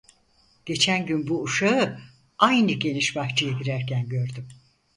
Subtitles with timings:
[0.65, 1.99] Geçen gün bu uşağı
[2.37, 4.47] aynı geniş bahçeye girerken gördüm.